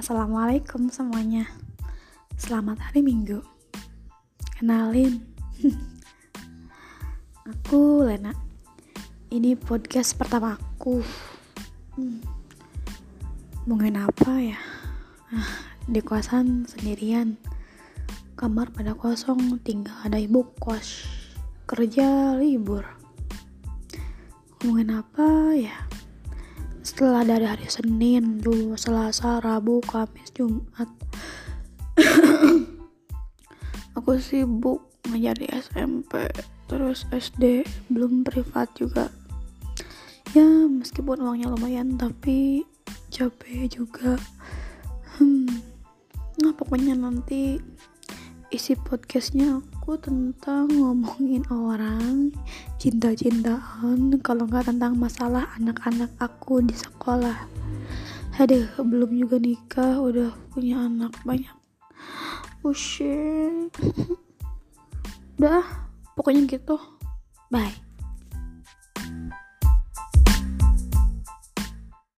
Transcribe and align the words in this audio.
Assalamualaikum 0.00 0.88
semuanya. 0.88 1.44
Selamat 2.40 2.80
hari 2.80 3.04
Minggu. 3.04 3.44
Kenalin. 4.56 5.20
Aku 7.52 8.08
Lena. 8.08 8.32
Ini 9.28 9.60
podcast 9.60 10.16
pertama 10.16 10.56
aku. 10.56 11.04
Hmm. 12.00 12.24
Mungkin 13.68 14.00
apa 14.00 14.40
ya? 14.40 14.56
Ah, 15.36 15.68
Di 15.84 16.00
kosan 16.00 16.64
sendirian. 16.64 17.36
Kamar 18.40 18.72
pada 18.72 18.96
kosong 18.96 19.60
Tinggal 19.60 20.00
ada 20.00 20.16
ibu 20.16 20.48
kos. 20.56 21.04
Kerja 21.68 22.40
libur. 22.40 22.88
Ngomongin 24.64 24.96
apa 24.96 25.28
ya 25.60 25.99
setelah 26.90 27.22
dari 27.22 27.46
hari 27.46 27.70
Senin 27.70 28.42
dulu 28.42 28.74
Selasa 28.74 29.38
Rabu 29.38 29.78
Kamis 29.86 30.34
Jumat. 30.34 30.90
Aku 33.94 34.18
sibuk 34.18 34.90
ngajar 35.06 35.38
di 35.38 35.46
SMP 35.54 36.26
terus 36.66 37.06
SD 37.14 37.62
belum 37.94 38.26
privat 38.26 38.74
juga. 38.74 39.06
Ya 40.34 40.66
meskipun 40.66 41.22
uangnya 41.22 41.54
lumayan 41.54 41.94
tapi 41.94 42.66
capek 43.14 43.70
juga. 43.70 44.18
Hmm 45.14 45.46
nah 46.42 46.50
pokoknya 46.56 46.98
nanti 46.98 47.62
isi 48.50 48.74
podcastnya 48.74 49.62
aku 49.90 50.06
tentang 50.06 50.70
ngomongin 50.70 51.42
orang 51.50 52.30
cinta-cintaan 52.78 54.22
kalau 54.22 54.46
nggak 54.46 54.70
tentang 54.70 54.94
masalah 54.94 55.50
anak-anak 55.58 56.14
aku 56.22 56.62
di 56.62 56.70
sekolah. 56.78 57.34
Aduh 58.38 58.70
belum 58.78 59.18
juga 59.18 59.42
nikah 59.42 59.98
udah 59.98 60.30
punya 60.54 60.86
anak 60.86 61.10
banyak. 61.26 61.50
Oh 62.62 62.70
shit. 62.70 63.74
Udah 65.42 65.66
pokoknya 66.14 66.46
gitu. 66.46 66.78
Bye 67.50 67.89